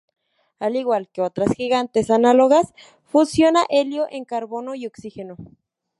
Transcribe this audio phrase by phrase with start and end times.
[0.57, 2.73] Al igual que otras gigantes análogas,
[3.05, 5.37] fusiona helio en carbono y oxígeno.